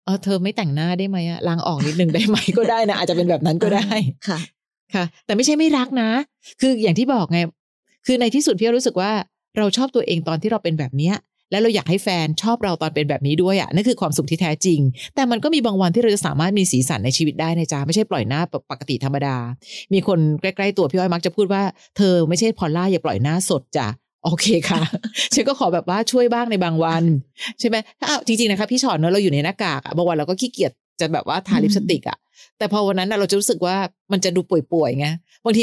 [0.05, 3.89] เออเธอไม่แต่งหน้าได้ไหมอะล้างออกนิดนึงได้ไหมก็ได้นะอาจจะเป็นแบบนั้นก็ได้
[4.29, 4.39] ค่ะ
[4.95, 6.09] ค่ะ แต่ไม่ใช่ไม่รักนะ
[6.61, 7.39] คืออย่างที่บอกไง
[8.07, 9.13] คือในที่สุดพี่รู้สึกว่า
[9.59, 11.15] เราชอบตัวเองตอนที่เราเป็นแบบเนี้ย
[11.51, 14.81] แล้วเราอยากให้แฟนชอบเราตอนเป็นแบบนี้ด้วยอะนั่นคือความสุขที่แท้จริง
[15.15, 18.41] แต่มันก็มีบางวันที่เราจะสามารถมีสีสันในชีวิตได้นะจ๊ะไม่ใช่ปล่อยหน้า
[18.71, 19.37] ปกติธรรมดา
[19.93, 21.63] มีคนใกล้ ๆ ตัวพี่อ้อยมักจะพูดว่า
[21.97, 23.89] เธอไม่ใช่พอลล่าอย่าปล่อยหน้าสดจ้ะ
[24.27, 24.83] โอเคค่ะ
[25.35, 27.05] ฉันก็ขอแบบว่าช่วยบ้างในบางวัน
[27.61, 32.19] ใช่ไหมถ้าเอาจริงๆนะคะพี่ชอตเนอะเราอยู่ในหน้ากากอะบางวันเราก็ขี้เกียจจะแบบว่าทาลิปสติกอะ
[32.59, 33.77] แต่พอวันนั้นน่ะเราจะรู้สึกว่า
[34.13, 35.07] มันจะดูป่วยๆไง
[35.45, 35.63] บางที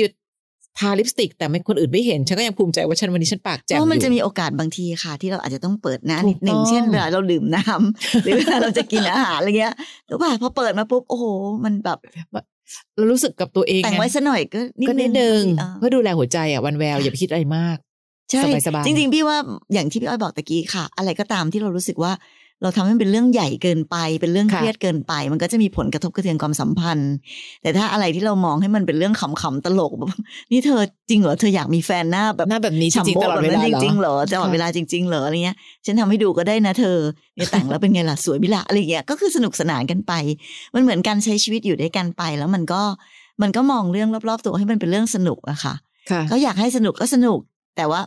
[0.80, 9.76] ทาลิปสติก แต่ไม่คนอื่นไม่เห็น ฉันก็ยังภูมิใจว่าฉันวันนี้ฉันปากเพแจ่มราะมันอยู่จะมีโอกาสบางทีค่ะ ที่เราอาจจะต้องเปิดหน้าถูนิกดหนึ่งต้องเช่นเวลาเราดื่มน้ำหรือเวลาเราจะกินอาหารอะไรเงี้ย
[10.08, 11.26] หรือว่าพอเปิดมาปุ๊บโอ้โห
[11.66, 11.98] มันแบบ
[12.96, 17.78] เรารู้สึกกับตัวเองแต่งไงไว้ซะหน่อยก็นิดก็นิดนึงเออเพื่อดูแลหัวใจอะวันแววอย่าไปคิดอะไรมาก
[18.34, 19.38] ใช่สบายๆจริงๆพี่ว่า
[19.74, 22.14] อย่างที่พี่อ้อยบอกตะกี้ค่ะ อะไรก็ตามที่เรารู้สึกว่า
[22.64, 27.14] เราทำให้มันเป็นเรื่องใหญ่เกินไป เป็นเรื่องค่ะเครียดเกินไป มันก็จะมีผลกระทบกระเทือนความสัมพันธ์
[27.62, 30.10] แต่ถ้าอะไรที่เรามองให้มันเป็นเรื่องขำๆตลกแบบ
[30.52, 36.98] นี่เธอจริงเหรอเธออยากมีแฟนหน้าแบบหน้าแบบนี้จฉ่ำริงโบ๊ะๆตลอดแบบเวนั้ลานจเหรอริงๆเหรอตลอดค่ะเวลาจริงๆเหรออะไรเงี้ยฉันทำให้ดูก็ได้นะเธอ
[37.36, 40.14] เนี่ยแต่งแล้วเป็นไงล่ะสวยบิละอะไรเงี้ยก็คือสนุกสนานกันไป
[40.74, 42.82] มันเหมือนการใช้ชีวิตอยู่ด้วยกันไปแล้วมันก็
[43.42, 45.74] มันก็มองเรื่องรอบๆตัวให้มันเป็นเรื่องสนุกอะค่ะ
[46.12, 47.40] ค่ะเขาอยากให้สนุกก็สนุก
[47.78, 48.02] แต่ว่า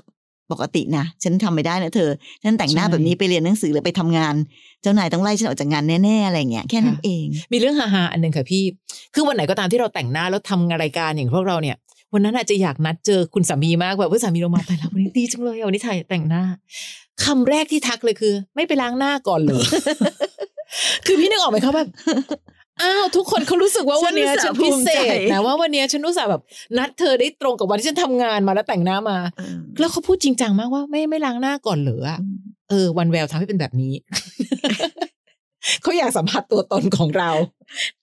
[0.53, 2.11] ปกตินะฉันทำไม่ได้นะเธอ
[2.45, 4.35] ฉันแต่งหน้าใช่แบบนี้ไปเรียนหนังสือหรือไปทำงาน
[4.83, 8.63] เจ้านายต้องไล่ฉันออกจากงานแน่ๆอะไรเงี้ยแค่นั้นค่ะเอง มีเรื่องฮาๆอันหนึ่งค่ะพี่
[9.15, 11.77] คือวันไหนก็ตามที่เราแต่งหน้าแล้วทำรายการอย่างพวกเราเนี่ย
[12.13, 16.43] วันนั้นอาจจะอยากนัดเจอคุณสามีมากแบบว่าสามีลงมาแต่แล้ววันนี้ดีจังเลยอะวันนี้ถ่ายแต่งหน้า
[17.25, 19.63] คำแรกที่ทักเลยคือ ไม่ไปล้างหน้าก่อนเลย
[21.07, 21.89] คือพี่นึกออกไหมคะแบบ
[22.83, 26.43] อ้าวทุกคนเขารู้สึกว่าวันเนี้ยฉัฉันนอุพิตส่าห์ภูมิเศใจษนะว่าวันเนี้ยฉันรู้สึกแบบ
[26.79, 32.19] นัดเธอได้ตรงกับวันที่ฉันทำงานมาแล้วแต่งหน้ามาเออแล้วเขาพูดจริงจังมากว่าไม่ไม่ล้างหน้าก่อนเหรออะ
[32.71, 33.93] เออ วันแววทำให้เป็นแบบนี้
[35.83, 37.31] เขาอยากสัมผัสตัวตนของเรา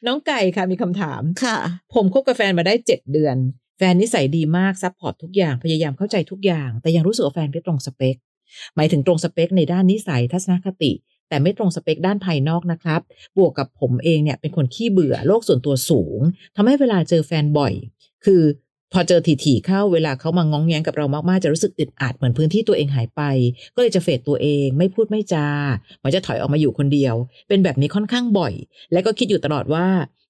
[0.06, 1.58] น้องไก่ค่ะมีคำถามค่ะ
[1.94, 3.36] ผมคบกับแฟนมาได้เจ็ดเดือน
[3.77, 8.15] แฟนนิสัยดีมาก support ทุกอย่างพยายามเข้าใจทุกอย่าง แต่ยังรู้สึกว่าแฟนไม่ตรงสเปค
[8.75, 10.92] หมายถึงตรงสเปคในด้านนิสัยทัศนคติ
[11.34, 13.02] แต่ไม่ตรงสเปคด้านภายนอกนะครับ
[13.38, 16.20] บวกกับผมเองเนี่ยเป็นคนขี้เบื่อโลกส่วนตัวสูง
[16.56, 17.74] ทำให้เวลาเจอแฟนบ่อย
[18.25, 18.42] คือ
[18.94, 23.22] พอเจอถี่ๆเข้าเวลาเขามางองแงงกับเรามากๆจะรู้สึกอึดอัดเหมือนพื้นที่ตัวเองหายไป
[23.75, 25.48] ก็เลยจะเฟดตัวเองไม่พูดไม่จา
[25.98, 27.16] เหมือนจะถอยออกมาอยู่คนเดียว
[27.48, 28.54] เป็นแบบนี้ค่อนข้างบ่อย
[28.92, 29.88] และก็คิดอยู่ตลอดว่า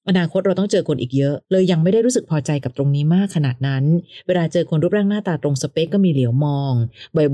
[0.10, 3.84] อนาคตเราต้องเจอคนอีกเยอะ เลยยังไม่ได้รู้สึกพอใจกับตรงนี้มากขนาดนั้น
[4.28, 6.74] เวลาเจอคนรูปร่างหน้าตาตรงสเปคก็มีเหลียวมอง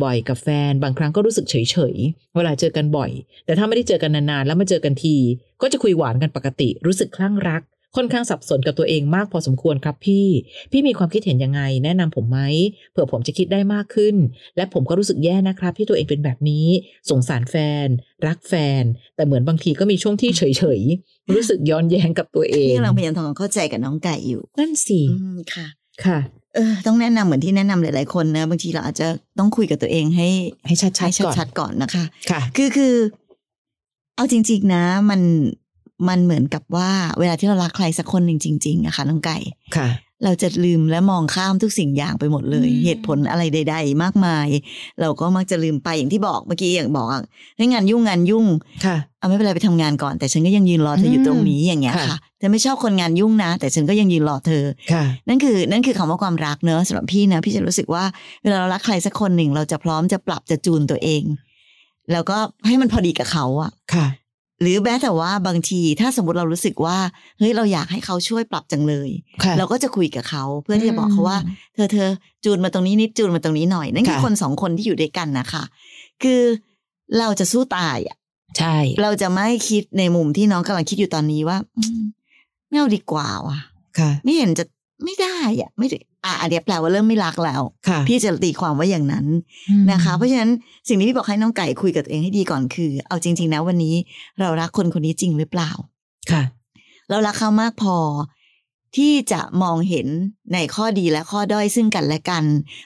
[0.04, 1.56] บ่อยๆ กับแฟน บางครั้งก็รู้สึกเฉ
[1.94, 3.12] ยๆ เวลาเจอกันบ่อย
[3.46, 5.16] แต่ถ้าไม่ได้เจอกันนานๆ แล้วมาเจอกันที
[5.62, 7.62] ก็จะคุยหวานกันปกติ รู้สึกคลั่งรัก
[7.96, 10.28] ค่อนข้างสับสนกับตัวเองมากพอสมควรครับพี่
[10.72, 12.40] พี่มีความคิดเห็นยังไง แนะนำผมไหม
[12.92, 14.16] เผื่อผมจะคิดได้มากขึ้น
[14.56, 16.68] และผมก็รู้สึกแย่นะครับ ที่ตัวเองเป็นแบบนี้
[17.10, 17.56] สงสารแฟ
[17.86, 17.88] น
[18.28, 18.84] รักแฟน
[19.16, 25.68] แต่เหมือนบางทีก็มีช่วงที่เฉยๆ รู้สึกย้อนแย้งกับตัวเองพี่กำลังพยายามทำความเข้าใจกับน้องไก่อยู่ นั่นสิอืมค่ะ
[26.06, 26.20] ค่ะ
[26.56, 29.08] เออ ต้องแนะนำเหมือนที่แนะนำหลาย ๆ คนนะ บางทีเราอาจจะ
[29.40, 30.30] ต้องคุยกับตัวเองให้
[30.68, 32.96] ให้ชัดให้ๆก่อนชัดๆก่อนนะคะ ค่ะ คือคือ
[34.16, 35.22] เอาจริง ๆ นะ มัน
[36.08, 39.38] มันเหมือนกับว่าเวลาที่เรารักใครสักคนหนึ่งจริงๆอะค่ะน้องไก่
[39.78, 39.90] ค่ะ
[40.26, 44.48] เราจะลืมและมองข้ามทุกสิ่งอย่างไปหมดเลยอืมเหตุผลอะไรใด ๆ มากมาย
[45.02, 47.22] เราก็มักจะลืมไปอย่างที่บอกเมื่อกี้อย่างบอกอะ
[47.58, 48.46] ให้งานยุ่งงานยุ่ง
[48.86, 54.64] ค่ะเอาไม่เป็นไรไปทำงานก่อน แต่ฉันก็ยังยืนรอเธออยู่ตรงนี้อย่างเงี้ยค่ะค่ะเธอไม่ชอบคนงานยุ่งนะ แต่ฉันก็ยังยืนรอเธอ
[54.94, 58.04] ค่ะนั่นคือ นั่นคือคำว่าความรักเนอะสำหรับพี่นะพี่จะรู้สึกว่า
[58.44, 61.24] เวลาเรารักใครสักคนหนึ่งเราจะพร้อมจะปรับจะจูนตัวเอง
[62.12, 62.38] แล้วก็
[62.68, 64.08] ให้มันพอดีกับเขาอะค่ะ
[64.62, 66.98] หรือแม้แต่ว่าบางทีถ้าสมมติเรารู้สึกว่า
[67.38, 69.10] เฮ้ยเราอยากให้เขาช่วยปรับจังเลย
[69.44, 71.38] ค่ะเราก็จะคุยกับเขาเพื่อที่จะบอกเขาว่า
[71.76, 72.10] เธอเธอ
[72.46, 75.64] จูนมาตรงนี้นิดจูนมาตรงนี้หน่อย นั่นคือค่ะคนสองคนที่อยู่ด้วยกันนะคะ
[76.24, 76.42] คือ
[77.20, 78.18] เราจะสู้ตายอะ
[78.58, 82.02] ใช่ เราจะไม่คิดในมุมที่น้องกำลังคิดอยู่ตอนนี้ว่าอืม
[82.68, 83.60] ไม่เอาดีกว่าว่ะ
[84.00, 84.66] ค่ะ ไม่เห็นจะ
[85.04, 89.26] ไม่ได้อะ ไม่ได้ อะอันเนี้ยแปลว่าเริ่มไม่รักแล้วค่ะพี่จะตีความว่าอย่างนั้น
[89.92, 90.52] นะคะ เพราะฉะนั้น
[90.88, 93.96] สิ่งที่พี่บอกให้น้องไก่คุยกับตัวเองให้ดีก่อนคือ เอาจริง ๆ นะวันนี้
[94.40, 95.72] เรารักคนคนนี้จริงหรือเปล่า
[96.32, 96.44] ค่ะ
[97.10, 97.98] เรารักเขามากพอ
[98.98, 100.08] ที่จะมองเห็น
[100.54, 102.44] ในข้อดีและข้อด้อยซึ่งกันและกัน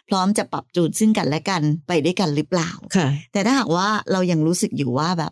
[0.10, 5.32] พร้อมจะปรับจูนซึ่งกันและกันไปด้วยกันหรือเปล่าค่ะ แต่ถ้าหากว่าเรายังรู้สึกอยู่ว่าแบบ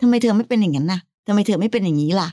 [0.00, 2.28] ทำไมเธอไม่เป็นอย่างนั้นนะ ทำไมเธอไม่เป็นอย่างนี้ล่ะ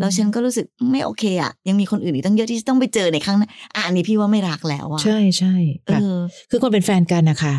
[0.00, 5.54] แล้วฉันก็รู้สึกไม่โอเคอะ ยังมีคนอื่นอีกตั้งเยอะที่จะต้องไปเจอในครั้งหน้าอะอันนี้พี่ว่าไม่รักแล้วอะใช่ใช่
[5.86, 6.18] เอค่ะอ
[6.50, 7.54] คือคนเป็นแฟนกันนะคะ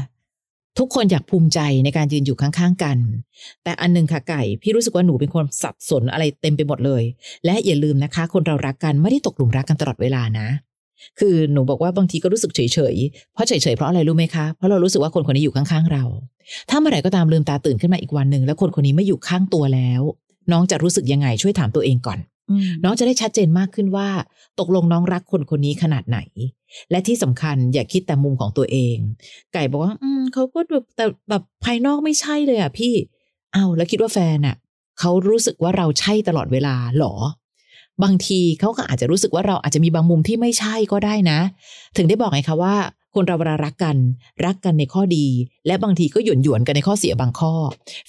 [0.79, 2.97] ทุกคนอยากภูมิใจในการยืนอยู่ข้างๆกัน
[3.63, 7.03] แต่อันหนึงค่ะไก่ พี่รู้สึกว่าหนูเป็นคนสับสนอะไรเต็มไปหมดเลย
[7.45, 10.47] และอย่าลืมนะคะ คนเรารักกันไม่ได้ตกหลุมรักกันตลอดเวลานะ
[11.19, 16.03] คือหนูบอกว่าบางทีก็รู้สึกเฉยๆ เพราะเฉยๆเพราะอะไรรู้ไหมคะ เพราะเรารู้สึกว่าคนคนนี้อยู่ข้างๆเรา
[16.69, 20.01] ถ้าเมื่อไหร่ก็ตามลืมตาตื่นขึ้นมาอีกวันหนึ่งแล้วคนคนนี้ไม่อยู่ข้างตัวแล้ว
[20.51, 24.07] น้องจะรู้สึกยังไงช่วยถามตัวเองก่อนอืมน้องจะได้ชัดเจนมากขึ้นว่า
[24.59, 26.19] ตกลงน้องรักคนคนนี้ขนาดไหน
[26.91, 28.97] และที่สำคัญอย่าคิดแต่มุมของตัวเอง
[29.53, 32.93] ไก่บอกว่า อืมเขาก็แบบแต่แบบภายนอกไม่ใช่เลยอะพี่
[33.53, 34.55] เอาวแล้วคิดว่าแฟนอะ
[34.99, 37.13] เขารู้สึกว่าเราใช่ตลอดเวลาหรอ
[38.03, 41.39] บางทีเขาก็อาจจะรู้สึกว่าเราอาจจะมีบางมุมที่ไม่ใช่ก็ได้นะ
[41.97, 42.75] ถึงได้บอกไงคะว่า
[43.15, 43.97] คนเราเวลารักกัน
[44.45, 45.27] รักกันในข้อดี
[45.67, 47.53] และบางทีก็หยวนหยวนกันในข้อเสียบางข้อ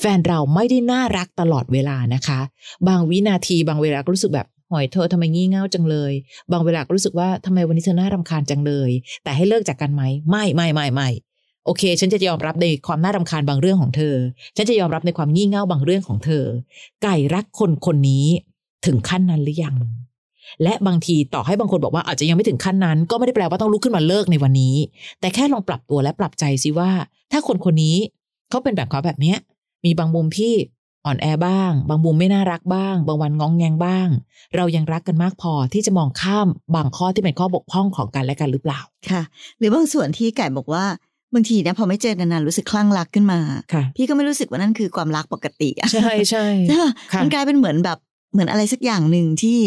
[0.00, 2.40] แฟนเราไม่ได้น่ารักตลอดเวลานะคะ
[2.88, 6.12] บางวินาทีบางเวลาก็รู้สึกแบบหอยเธอทำไมงี่เง่าจังเลย
[6.52, 8.90] บางเวลาก็รู้สึกว่าทำไมวันนี้เธอน่ารำคาญจังเลย
[9.24, 11.08] แต่ให้เลิกจากกันไหมไม่ไม่ไม่ไม่
[11.66, 14.14] โอเค ฉันจะยอมรับในความน่ารำคาญบางเรื่องของเธอ
[14.56, 16.44] ฉันจะยอมรับในความงี่เง่าบางเรื่องของเธอ
[17.02, 18.26] ไก่รักคนคนนี้
[18.86, 19.76] ถึงขั้นนั้นหรือยัง
[20.62, 24.76] และบางทีต่อให้บางคนบอกว่าอาจจะยังไม่ถึงขั้นนั้น ก็ไม่ได้แปลว่าต้องลุกขึ้นมาเลิกในวันนี้
[25.20, 26.90] แต่แค่ลองปรับตัวและปรับใจสิว่า
[27.32, 27.96] ถ้าคนคนนี้
[28.50, 29.38] เขาเป็นแบบเขาแบบเนี้ย
[29.84, 30.54] มีบางมุมที่
[31.06, 34.08] อ่อนแอบ้าง บางมุมไม่น่ารักบ้าง บางวันงองแงงบ้าง
[34.56, 39.22] เรายังรักกันมากพอที่จะมองข้ามบางข้อที่เป็นข้อบกพร่องของกันและกันหรือเปล่าค่ะ
[39.58, 40.84] หรือบางส่วนที่ไก่บอกว่า
[41.34, 43.40] บางทีนะพอไม่เจอนานๆรู้สึกคลั่งรักขึ้นมา
[43.72, 47.98] ค่ะพี่ก็ไม่รู้สึกว่านั่นคือความรักปกติอะใช่ใช่ใช่ป่ะค่ะมันกลายเป็นเหมือนแบบ
[48.32, 49.58] เหมือนอะไรสักอย่างหนึ่งที่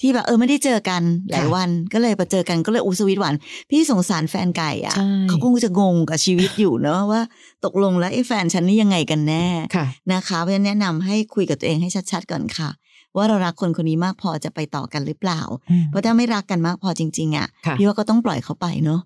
[0.00, 3.34] ที่แบบเออไม่ได้เจอกันหลายค่ะวันก็เลยมาเจอกันก็เลยอูสวิตหวาน
[3.70, 7.22] พี่สงสารแฟนไก่อะใช่เขาคงจะงงกับชีวิตอยู่เนอะว่า
[7.64, 12.70] ตกลงแล้วไอ้แฟนฉันนี่ยังไงกันแน่ค่ะนะคะเพราะฉะนั้นแนะนำให้คุยกับตัวเองให้ชัดๆก่อนค่ะ
[13.16, 19.00] ว่าเรารักคนคนนี้มากพอจะไปต่อกันหรือเปล่าอืมเพราะถ้าไม่รักกันมากพอจริง ๆ อะค่ะพี่ว่าก็ต้องปล่อยเขาไปเนอะ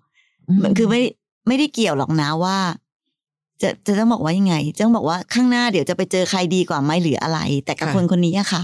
[0.63, 1.01] มันคือไม่
[1.47, 2.57] ไม่ได้เกี่ยวหรอกนะว่า
[3.61, 8.63] จะจะต้องบอกว่ายังไงจะต้องบอกว่าข้างหน้าเดี๋ยวจะไปเจอใครดีกว่าไหมหรืออะไร แต่กับค่ะคนคนนี้อะค่ะ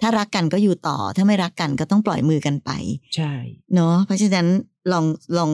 [0.00, 2.70] ถ้ารักกันก็อยู่ต่อ ถ้าไม่รักกันก็ต้องปล่อยมือกันไป
[3.16, 3.32] ใช่
[3.74, 4.46] เนาะเพราะฉะนั้น
[4.92, 5.04] ลอง
[5.36, 5.50] ลอง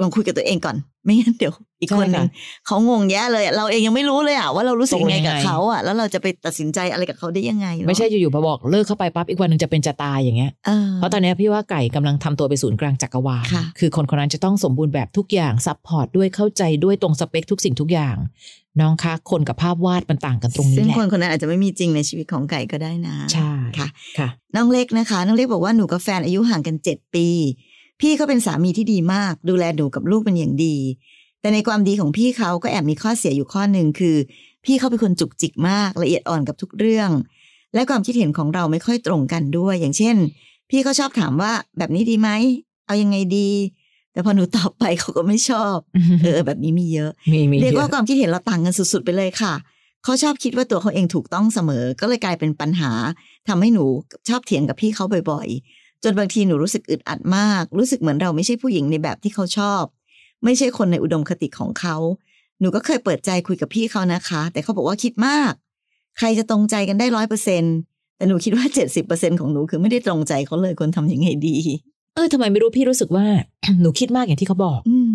[0.00, 0.76] ลองคุยกับตัวเองก่อน
[1.08, 2.28] ไม่งั้นเดี๋ยวอีกคนหนึ่ง
[2.66, 18.16] เขางงแย่เลยอะเราเองยังไม่รู้เลยอะว่าเรารู้สึกยังไงกับเขาอะแล้วเราจะไปตัดสินใจอะไรกับเขาได้ยังไงเนอะไม่ใช่อยู่ๆมาบอกเลิกเขาไปปั๊บอีกวันหนึ่งจะเป็นจะตายอย่างเงี้ยเออเพราะตอนเนี้ยพี่ว่าไก่กำลังทำตัวเป็นศูนย์กลางจักรวาลค่ะคือคนคนนั้นจะต้องสมบูรณ์แบบทุกอย่าง support ด้วยเข้าใจด้วยตรงสเปคทุกสิ่งทุกอย่าง
[18.80, 27.26] น้องคะคนกับภาพวาดมันต่างกันตรงนี้ซึ่งแหละคนคนนั้นอาจจะไม่มีจริงในชีวิตของไก่ก็ได้นะใช่ค่ะค่ะ น้องเล็กนะคะ น้องเล็กบอกว่าหนูกับแฟนอายุห่างกันเจ็ดปี
[28.00, 30.76] พี่เขาเป็นสามีที่ดีมาก ดูแลหนูกับลูกเป็นอย่างดี
[31.40, 34.16] แต่ในความดีของพี่เขาก็แอบมีข้อเสียอยู่ข้อหนึ่งคือ
[34.64, 37.10] พี่เขาเป็นคนจุกจิกมากละเอียดอ่อนกับทุกเรื่อง
[37.74, 40.16] และความคิดเห็นของเราไม่ค่อยตรงกันด้วย อย่างเช่น
[40.70, 42.30] พี่เขาชอบถามว่าแบบนี้ดีไหม
[42.86, 43.50] เอายังไงดี
[44.12, 45.76] แต่พอหนูตอบไปเขาก็ไม่ชอบ
[46.22, 49.54] เออแบบนี้มีเยอะมีมีเรียกเยว่าอะความคิดเห็นเราต่างกันสุดๆไปเลยค่ะ
[50.04, 52.92] เขาชอบคิดว่าตัวเขาเองถูกต้องเสมอ ก็เลยกลายเป็นปัญหา
[53.48, 53.84] ทำให้หนู
[54.28, 59.82] ชอบเถียงกับพี่เขาบ่อยๆ จนบางทีหนูรู้สึกอึดอัดมาก รู้สึกเหมือนเราไม่ใช่ผู้หญิงในแบบที่เขาชอบ
[60.44, 61.96] ไม่ใช่คนในอุดมคติของเขา
[62.60, 65.52] หนูก็เคยเปิดใจคุยกับพี่เขานะคะ แต่เขาบอกว่าคิดมาก
[66.18, 67.62] ใครจะตรงใจกันได้ร้อยเปอร์เซ็น
[68.16, 71.56] แต่หนูคิดว่าเจ็ดสิบเปอร์เซ็นของหนูคือไม่ได้ตรงใจเขาเลยควรทำยังไงดี
[72.14, 73.26] เออทำไมไม่รู้พี่รู้สึกว่า
[73.80, 75.10] หนูคิดมากอย่างที่เขาบอกอืม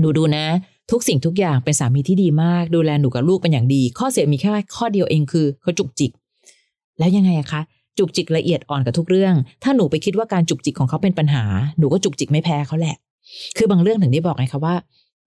[0.00, 0.46] หนูดูนะ
[0.90, 6.10] ทุกสิ่งทุกอย่างเป็นสามีที่ดีมาก ดูแลหนูกับลูกเป็นอย่างดี ข้อเสียมีแค่ข้อเดียวเองคือเขาจุกจิก
[6.98, 7.60] แล้วยังไงอะคะ
[7.98, 11.44] จุกจิกละเอียดอ่อนกับทุกเรื่อง ถ้าหนูไปคิดว่าการจุกจิกของเขาเป็นปัญหา
[11.78, 12.96] หนูก็จุกจิกไม่แพ้เขาแหละ
[13.56, 14.74] คือบางเรื่องถึงได้บอกไงคะว่า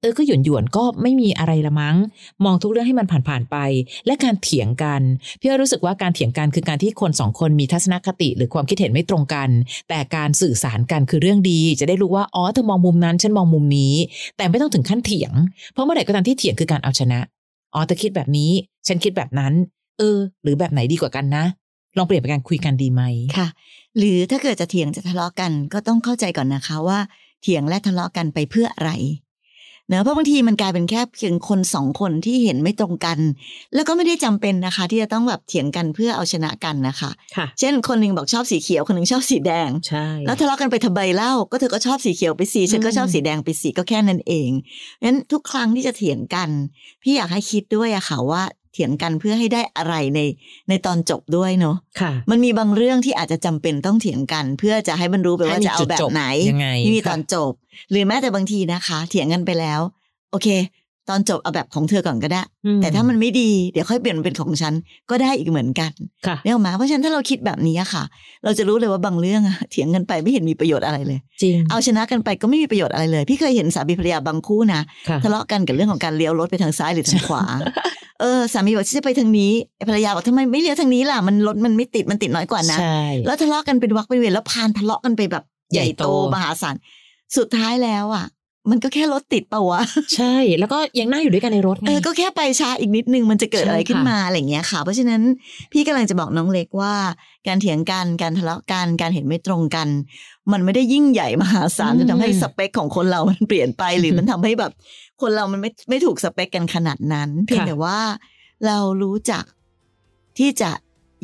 [0.01, 1.97] เออ ก็หยวนหยวนก็ไม่มีอะไรละมั้ง
[2.45, 3.57] มองทุกเรื่องให้มันผ่านๆไป
[4.05, 5.01] และการเถียงกัน
[5.39, 9.49] พี่รู้สึกว่าการเถียงกันคือการที่คนสองคนมีทัศนคติหรือความคิดเห็นไม่ตรงกัน
[9.89, 13.93] แต่การสื่อสารกันคือเรื่องดี จะได้รู้ว่า อ๋อ เธอมองมุมนั้น ฉันมองมุมนี้
[14.37, 15.33] แต่ไม่ต้องถึงขั้นเถียง
[15.73, 17.19] เพราะเมื่อไหร่ก็ตามที่เถียงคือการเอาชนะ
[17.73, 18.51] อ๋อ เธอคิดแบบนี้
[18.87, 19.53] ฉันคิดแบบนั้น
[19.97, 21.43] เออ หรือแบบไหนดีกว่ากันนะ
[21.97, 23.01] ลองเปลี่ยนเป็นการคุยกันดีไหม
[23.37, 23.47] ค่ะ
[23.97, 26.99] หรือถ้าเกิดจะเถียงจะทะเลาะกัน ก็ต้องเข้าใจก่อนนะคะว่า
[27.41, 28.91] เถียงและทะเลาะกันไปเพื่ออะไร
[29.89, 33.19] เนอะเพราะบางทีมันกลายเป็นแค่เพียงคนสองคนที่เห็นไม่ตรงกัน
[33.75, 44.49] แล้วก็ไม่ได้จำเป็นนะคะ ที่จะต้องแบบเถียงกันเพื่อเอาชนะกันนะคะค่ะเช่นคนหนึ่งบอกชอบสีเขียวคนหนึ่งชอบสีแดงใช่แล้วทะเลาะกันไปทำไมเล่าก็เธอก็ชอบสีเขียวไปสีฉันก็ชอบสีแดงไปสีก็แค่นั้นเอง
[45.03, 46.49] งั้นทุกครั้งที่จะเถียงกัน
[47.03, 50.19] พี่อยากให้คิดด้วยอะค่ะว่า เถียงกันเพื่อให้ได้อะไรใน
[50.69, 57.51] ในตอนจบด้วยเนาะค่ะมันมีบางเรื่องที่อาจจะจำเป็นต้องเถียงกัน เพื่อจะให้มันรู้ไปว่าให้มีจะเอาจุดแบจบบไหนยังไงที่มีค่ะตอนจบ
[57.91, 59.79] หรือแม้แต่บางทีนะคะ เถียงกันไปแล้ว
[60.31, 60.47] โอเค
[61.09, 64.73] ตอนจบเอาแบบของเธอก่อนก็ได้อืแต่ถ้ามันไม่ดีเดี๋ยวค่อยเปลี่ยนเป็นของฉัน
[65.09, 65.91] ก็ได้อีกเหมือนกัน
[66.27, 68.03] ค่ะเนี่ยหรอกไหมาเพราะฉะนั้นถ้าเราคิดแบบนี้อะค่ะ
[68.43, 77.43] เราจะรู้เลยว่าบางเรื่องอะเถียงกันไปไม่เห็นมีประโยชน์อะไรเลยจริงเอาชนะกันไปก็ไม่มีประโยชน์อะไรเลย พี่เคยเห็นสามีภรรยาบางคู่นะค่ะทะเลาะกันกับเรื่องของการเลี้ยวรถไปทางซ้ายหรือทางขวา
[78.21, 86.75] เออสามีบอกฉันจะไปทางนี้ไอ้ภรรยาบอกทำไมไม่เลี้ยวทางนี้ล่ะมันรถมันไม่ติดมันติดน้อยกว่านะใช่แล้วทะเลาะกันเป็นวักเป็นเวรแล้วพานทะเลาะกันไปแบบใหญ่ใหญ่โตโตมหาศาล
[87.37, 88.25] สุดท้ายแล้วอะ
[88.71, 89.81] มันก็แค่รถติดเปล่าวะ
[90.15, 95.21] ใช่ แล้วก็ยังนั่งอยู่ด้วยกันในรถไงเออก็แค่ไปช้าอีกนิดนึงมันจะเกิดใช่อะไรขึ้นค่ะมาอะไรอย่างเงี้ยค่ะ เพราะฉะนั้น
[95.71, 96.93] พี่กำลังจะบอกน้องเล็กว่า
[97.47, 99.87] การเถียงกันการทะเลาะกันการเห็นไม่ตรงกัน
[100.51, 104.71] มันไม่ได้ยิ่งใหญ่มหาศาลจนทำให้สเปคของคนเรามันเปลี่ยนไปหรือมันทำให้แบบ
[105.21, 107.99] คนเรามันไม่ไม่ถูกสเปคกันขนาดนั้น เพียงแต่ว่า
[108.65, 109.43] เรารู้จัก
[110.39, 110.71] ที่จะ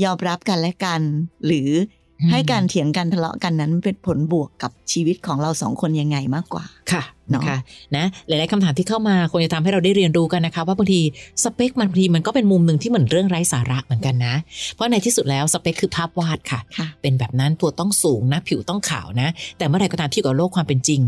[0.03, 1.01] ยอมรับกันและกัน
[1.45, 1.98] หรืออม
[2.31, 7.57] ให้การเถียงกันทะเลาะกันนั้นเป็นผลบวกกับชีวิตของเราสองคนยังไงมากกว่าค่ะเนอะนะคะ
[7.95, 11.01] นะหลายๆคำถามที่เข้ามาคงจะทำให้เราได้เรียนรู้กันนะคะ ว่าบางที
[11.43, 14.35] สเปคมันบางทีมันก็เป็นมุมหนึ่งที่เหมือนเรื่องไร้สาระเหมือนกันนะ
[14.73, 21.01] เพราะในที่สุดแล้วสเปคคือภาพวาดค่ะค่ะเป็นแบบนั้นตัวต้องสูงนะผิวต้องขาวนะ แต่เมื่อไหร่ก็ตามที่อยู่กับโลกความเป็นจริง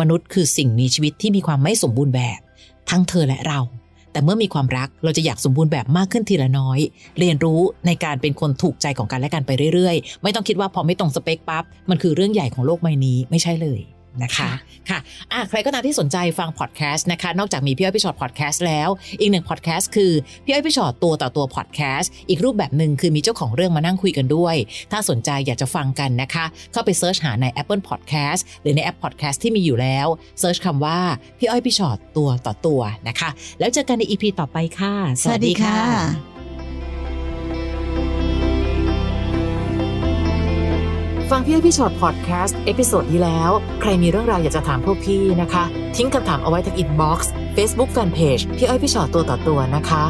[0.00, 2.40] มนุษย์คือสิ่งมีชีวิตที่มีความไม่สมบูรณ์แบบ
[2.90, 3.60] ทั้งเธอและเรา
[4.16, 6.78] แต่เมื่อมีความรักเราจะอยากสมบูรณ์แบบมากขึ้นทีละน้อย
[7.18, 14.50] เรียนรู้ในการเป็นคนถูกใจของกันและกันไปเรื่อยๆ ไม่ต้องคิดว่าพอไม่ตรงสเปคปั๊บมันคือเรื่องใหญ่ของโลกใบนี้ไม่ใช่เลย นะคะ
[14.90, 14.98] ค่ะ
[15.32, 18.88] อะใครก็ตามที่สนใจฟังพอดแคสต์นะคะ นอกจากมีพี่อ้อยพี่ชอตพอดแคสต์แล้ว
[19.20, 20.12] อีกหนึ่งพอดแคสต์คือ
[20.44, 24.56] พี่อ้อยพี่ฉอดตัวต่อตัวพอดแคสต์อีกรูปแบบหนึ่งคือมีเจ้าของเรื่องมานั่งคุยกันด้วย
[24.92, 30.06] ถ้าสนใจอยากจะฟังกันนะคะ เข้าไป search หาใน Apple Podcast หรือในแอป Podcast ที่มีอยู่แล้ว
[30.40, 30.98] search คำว่า
[31.38, 36.35] พี่อ้อยพี่ฉอดตัวต่อตัวนะคะ แล้วเจอกันใน EP ต่อไปค่ะ สวัสดีค่ะ
[41.32, 45.64] ฟังพี่อ้อยพี่ฉอดพอดแคสต์ episode ที่แล้ว ใครมีเรื่องราวอยากจะถามพวกพี่นะคะ
[45.96, 50.04] ทิ้งคำถามเอาไว้ที่ inbox เฟซบุ๊กแฟนเพจพี่อ้อยพี่ฉอดตัวต่อตัวนะคะ